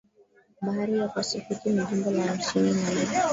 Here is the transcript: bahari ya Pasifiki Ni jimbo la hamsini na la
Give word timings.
bahari 0.65 0.93
ya 0.99 1.07
Pasifiki 1.13 1.69
Ni 1.69 1.83
jimbo 1.85 2.11
la 2.11 2.23
hamsini 2.23 2.71
na 2.73 2.89
la 2.93 3.29